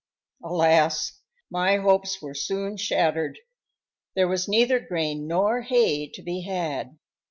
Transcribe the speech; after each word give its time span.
Alas! 0.43 1.19
my 1.51 1.75
hopes 1.77 2.23
were 2.23 2.33
soon 2.33 2.75
shattered. 2.75 3.37
There 4.15 4.27
was 4.27 4.47
neither 4.47 4.79
grain 4.79 5.27
nor 5.27 5.61
hay 5.61 6.09
to 6.13 6.23
be 6.23 6.41
had. 6.41 6.97